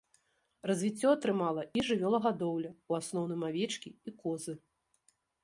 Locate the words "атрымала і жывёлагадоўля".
1.17-2.71